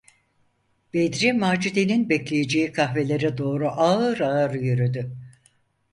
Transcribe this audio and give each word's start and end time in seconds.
Bedri 0.93 1.33
Macide’nin 1.33 2.09
bekleyeceği 2.09 2.71
kahvelere 2.71 3.37
doğru 3.37 3.67
ağır 3.69 4.19
ağır 4.19 4.53
yürüdü. 4.53 5.17